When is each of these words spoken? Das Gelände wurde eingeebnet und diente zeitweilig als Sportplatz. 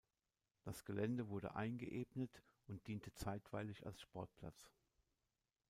Das 0.63 0.83
Gelände 0.83 1.27
wurde 1.29 1.53
eingeebnet 1.53 2.41
und 2.65 2.87
diente 2.87 3.13
zeitweilig 3.13 3.85
als 3.85 4.01
Sportplatz. 4.01 4.71